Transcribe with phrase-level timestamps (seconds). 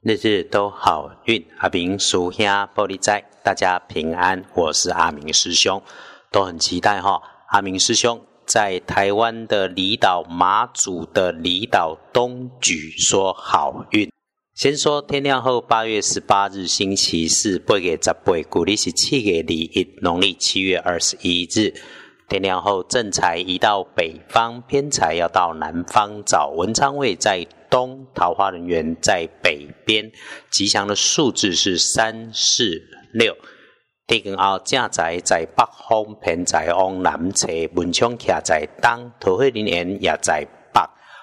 [0.00, 4.44] 日日都好运，阿明属兄玻璃斋，大家平安。
[4.54, 5.82] 我是阿明师兄，
[6.30, 7.20] 都很期待哈。
[7.48, 14.08] 阿明师兄在台湾的离岛马祖的离岛东举说好运。
[14.54, 21.74] 先说天亮后，八月十八日星期四，八月十八，古历是七月二一，农历七月二十一日。
[22.28, 26.48] 天亮后，正财移到北方，偏财要到南方找。
[26.54, 30.12] 文昌位在东，桃花人员在北边。
[30.50, 32.82] 吉祥的数字是三四
[33.14, 33.34] 六。
[34.06, 37.48] 地根后，正财在北方，偏财往南侧。
[37.74, 40.80] 文昌卡在东，桃花人员也在北。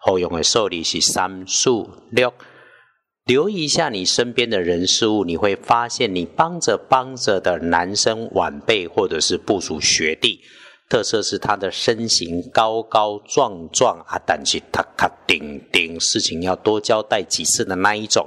[0.00, 1.70] 好用的数字是三四
[2.10, 2.34] 六。
[3.24, 10.40] 留意一下你身边的人事物，你会发现，你帮着帮着的男生晚辈，或者是部属学弟。
[10.88, 18.26] 特色是他的身形高高壮壮啊，但是他他顶顶事情要多交代几次的那一种。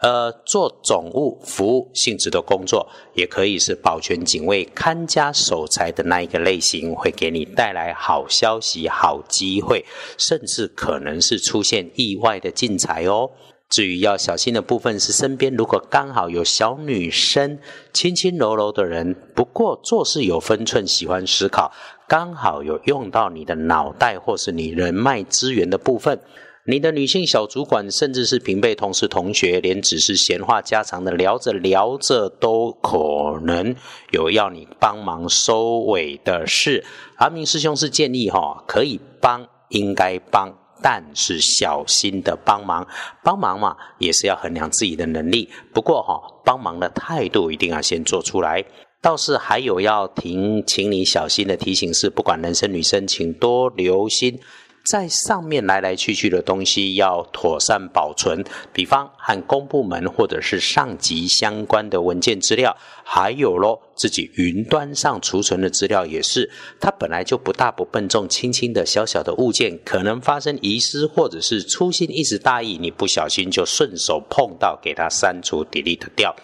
[0.00, 9.84] 呃，做总务服务性质的工作，也可以是保全警卫、看家守财的那一个类型，会给你带来好消息、好机会，
[10.16, 13.28] 甚至可能是出现意外的进财哦。
[13.68, 17.58] 至于要小心的部分是，身边如果刚好有小女生、
[17.92, 21.72] 轻轻柔柔的人，不过做事有分寸，喜欢思考，
[22.08, 26.18] 刚好有用到你的脑袋或是你人脉资源的部分，
[26.64, 33.76] 你的女性小主管，甚至是平辈、同事、同学，连只是闲话家常的聊着聊着，都可能
[34.10, 36.82] 有要你帮忙收尾的事。
[37.16, 40.54] 阿明师兄是建议哈，可以帮，应该帮。
[40.80, 42.86] 但是小心的帮忙，
[43.24, 45.50] 帮忙嘛，也是要衡量自己的能力。
[45.74, 48.64] 不过哈，帮忙的态度一定要先做出来。
[49.00, 54.38] 倒是还有要提，请你小心的提醒是，不管男生女生，请多留心。
[54.84, 62.74] 在上面来来去去的东西要妥善保存，比方和公部门或者是上级相关的文件资料，
[63.04, 76.34] 还有咯自己云端上储存的资料也是，它本来就不大不笨重，轻轻的小小的物件，可能发生遗失或者是粗心一时大意，你不小心就顺手碰到，给它删除 delete 掉。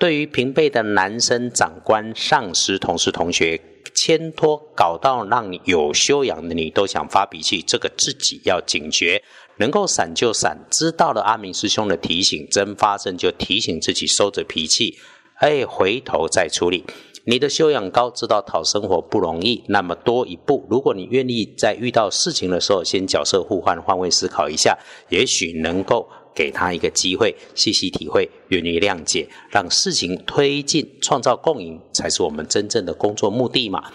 [0.00, 3.60] 对于平辈的男生长官、上司、同事、同学。
[3.92, 9.22] 牵拖搞到让你有修养的你都想发脾气，这个自己要警觉，
[9.58, 10.56] 能够闪就闪。
[10.70, 14.96] 知道了阿明师兄的提醒，真发生就提醒自己收着脾气，
[15.34, 16.84] 哎，回头再处理。
[17.24, 20.66] 你的修养高，知道讨生活不容易，那么多一步。
[20.70, 24.78] 如果你愿意在遇到事情的时候，先角色互换，换位思考一下，
[25.08, 26.08] 也许能够。
[26.40, 33.92] 给他一个机会，细细体会，愿意谅解，让事情推进，创造共赢，才是我们真正的工作目的嘛。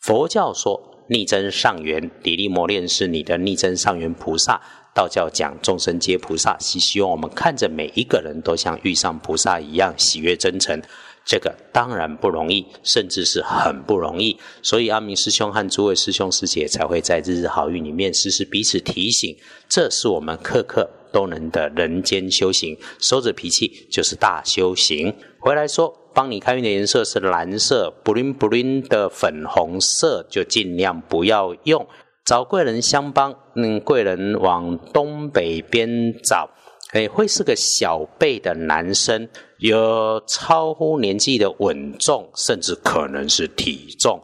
[0.00, 4.60] 佛教说逆增上缘，砥砺磨练是你的逆增上缘菩萨；
[4.92, 10.82] 道教讲众生皆菩萨，是希望我们看着每一个人都像遇上菩萨一样喜悦真诚。
[11.24, 14.36] 这个当然不容易，甚至是很不容易。
[14.62, 19.36] 所以阿明师兄和诸位师兄师姐才会在日日好运里面时时彼此提醒，
[19.68, 20.90] 这是我们刻刻。
[21.14, 25.14] 都能的人间修行，收着脾气就是大修行。
[25.38, 31.86] 回来说，帮你开运的颜色是蓝色，不灵不灵的粉红色就尽量不要用。
[32.24, 36.50] 找贵人相帮，嗯，贵人往东北边找，
[36.92, 44.20] 哎，会是个小辈的男生，有超乎年纪的稳重，甚至可能是体重，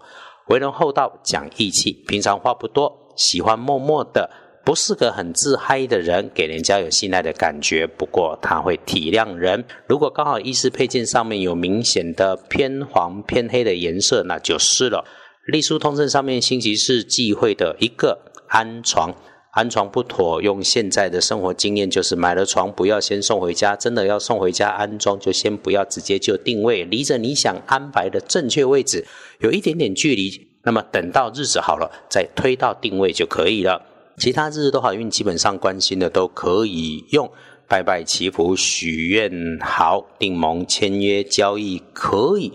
[0.49, 4.29] 为人厚道，讲义气，平常话不多，喜欢默默的。
[4.65, 7.87] 不是个很自嗨的人，给人家有信赖的感觉。
[7.87, 9.65] 不过他会体谅人。
[9.87, 15.05] 如果刚好衣饰配件上面有明显的偏黄偏黑的颜色，那就是了。
[15.47, 19.15] 隶书通证上面星期四忌讳的一个安床，
[19.53, 20.41] 安床不妥。
[20.43, 29.07] 用现在的生活经验，就是买了床不要先送回家，真的要送回家安装，就先不要直接就定位，离着你想安排的正确位置
[29.41, 30.49] 有一点点距离。
[30.63, 33.83] 那么等到日子好了，再推到定位就可以了。
[34.21, 37.33] 其他日日都好运，基本上关心的都可以用
[37.67, 39.33] 拜拜祈福许愿
[39.63, 42.53] 好订盟签约交易可以，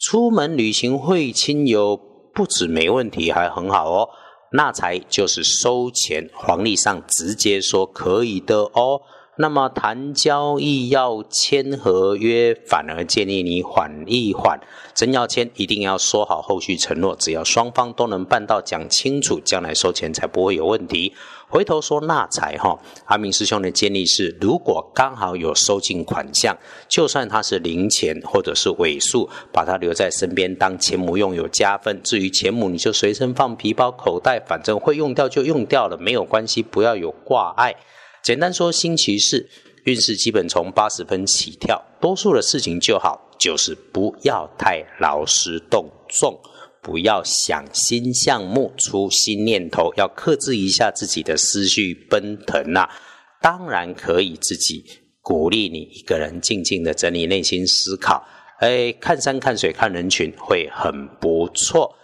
[0.00, 1.96] 出门旅行会亲友
[2.34, 4.08] 不止没问题，还很好哦。
[4.52, 9.00] 那才就是收钱，黄历上直接说可以的哦。
[9.38, 14.58] 那么谈交易要签合约，反而建议你缓一缓。
[14.94, 21.12] 真要签，一定要说好后续承诺，只要双方都能办到，讲清楚，将来收钱才不会有问题。
[21.48, 26.56] 回头说纳财哈，阿明师兄的建议是：如果刚好有收进款项，
[26.88, 32.00] 就算它是零钱或者是尾数，把它留在身边当钱母用有加分。
[32.02, 37.76] 至于钱母，你就随身放皮包口袋，反正会用掉就用掉了，没有关系，不要有挂碍。
[38.26, 39.48] 简单说，星期四
[39.84, 46.36] 运势基本从八十分起跳，多数的事情就好，就是不要太劳师动众，
[46.82, 52.88] 不要想新项目、出新念头，要克制一下自己的思绪奔腾呐。
[53.40, 54.84] 当然可以自己
[55.20, 58.26] 鼓励你一个人静静的整理内心思考，
[58.58, 61.94] 哎，看山看水看人群会很不错。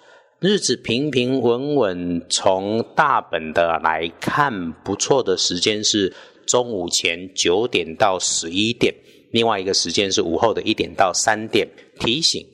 [0.43, 6.13] 日子平平稳稳，从大本的来看，不错的时间是
[6.45, 8.93] 中午前九点到十一点，
[9.31, 11.69] 另外一个时间是午后的一点到三点。
[12.01, 12.45] 提醒：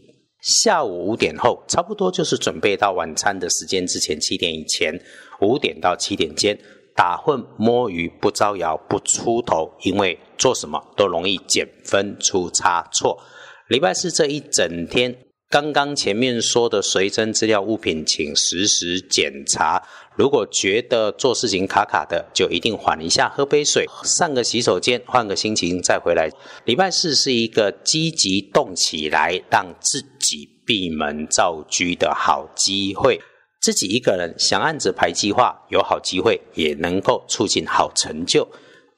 [0.43, 4.93] 下午五点后，差不多就是准备到晚餐的时间之前七点以前，
[5.41, 6.59] 五点到七点间
[6.95, 13.19] 打混摸鱼不招摇不出头，因为做什么都容易减分出差错。
[13.69, 15.28] 礼拜四这一整天。
[15.51, 19.83] 刚刚前面说的随身资料物品，请实时检查。
[20.15, 26.29] 如果觉得做事情卡卡的，就一定缓一下，喝杯水，上个洗手间，换个心情再回来。
[26.67, 33.19] 礼拜四是一个积极动起来，让自己闭门造车的好机会。
[33.59, 38.47] 自己一个人想按着排计划，有好机会，也能够促进好成就。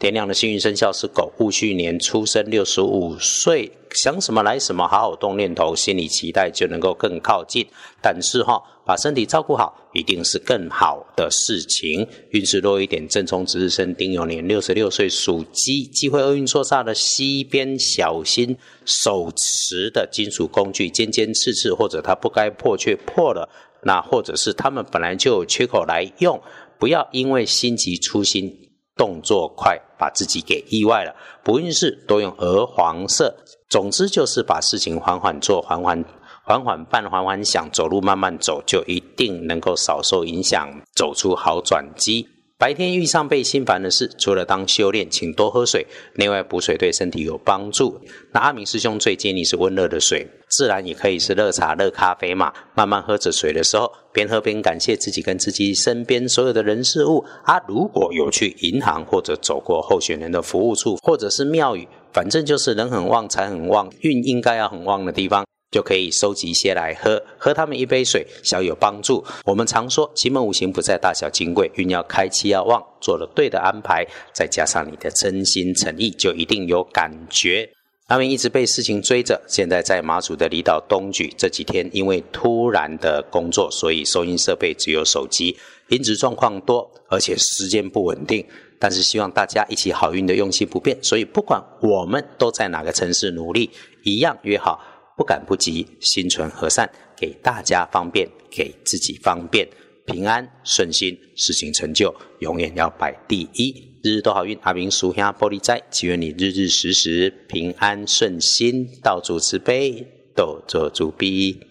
[0.00, 7.67] 天亮的幸运生肖是狗，戊戌年出生，六十五岁，想什么来什么，好好动念头，心里期待就能够更靠近。
[8.00, 12.08] 但是哈，把身体照顾好，一定是更好的事情。
[12.31, 18.56] 运势弱一点，正冲值日生丁酉年，六十六岁属鸡，机会厄运错煞的西边，小心
[18.87, 23.47] 手持的金属工具尖尖刺刺，或者它不该破却破了，
[23.82, 26.41] 那或者是他们本来就有缺口来用，
[26.79, 28.56] 不要因为心急粗心。
[28.97, 31.14] 动作快，把自己给意外了。
[31.44, 33.37] 不运势多用鹅黄色。
[33.69, 36.05] 总之就是把事情缓缓做，缓缓
[36.43, 42.26] 缓缓办，缓缓想，走路慢慢走，就一定能够少受影响，走出好转机。
[42.58, 45.87] 白天遇上被心烦的事，除了当修炼，请多喝水，
[46.17, 48.00] 内外补水对身体有帮助。
[48.32, 52.52] 那阿明师兄最建议是温热的水，自然也可以是热茶、热咖啡嘛。
[52.75, 57.25] 慢慢喝着水的时候，边喝边感谢自己跟自己身边所有的人事物。
[57.44, 65.44] 啊，如果有去银行或者走过候选人的服务处，或者是庙宇，反正就是人很旺、财很旺、运应该要很旺的地方。
[65.70, 69.25] 就可以收集一些来喝，喝他们一杯水，小有帮助。
[69.44, 74.05] 我们常说，奇门五行不在大小金贵，运要开，气要旺，做了对的安排，
[74.35, 77.70] 再加上你的真心诚意，就一定有感觉。
[78.10, 85.56] 阿明一直被事情追着，现在在马祖的离岛东莒，这几天因为突然的工作，所以收音设备只有手机，
[85.90, 88.44] 音质状况多，而且时间不稳定。
[88.80, 93.70] 但是希望大家一起好运的用心不变，所以不管我们都在哪个城市努力，
[94.02, 94.80] 一样约好。
[95.16, 99.68] 不赶不急，心存和善，给大家方便，给自己方便，
[100.04, 103.89] 平安顺心，事情成就，永远要摆第一。
[104.02, 111.69] 日日都好运，阿明叔兄玻璃斋，祈愿你日日时时平安顺心，道主慈悲，斗做主逼。